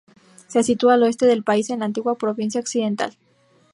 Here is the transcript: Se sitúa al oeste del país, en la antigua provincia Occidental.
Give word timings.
Se 0.47 0.63
sitúa 0.63 0.95
al 0.95 1.03
oeste 1.03 1.27
del 1.27 1.43
país, 1.43 1.69
en 1.69 1.81
la 1.81 1.85
antigua 1.85 2.17
provincia 2.17 2.59
Occidental. 2.59 3.15